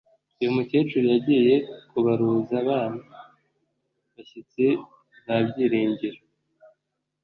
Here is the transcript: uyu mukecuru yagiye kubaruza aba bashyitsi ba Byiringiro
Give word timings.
uyu 0.39 0.55
mukecuru 0.55 1.05
yagiye 1.13 1.53
kubaruza 1.91 2.55
aba 2.61 2.79
bashyitsi 4.13 4.65
ba 5.25 5.35
Byiringiro 5.47 6.19